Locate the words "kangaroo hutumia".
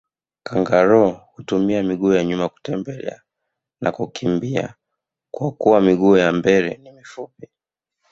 0.43-1.83